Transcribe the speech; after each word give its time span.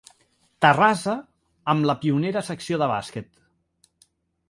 Terrassa, 0.65 1.13
amb 1.75 1.89
la 1.91 1.97
pionera 2.07 2.45
secció 2.51 2.83
de 2.85 2.91
bàsquet. 2.97 3.33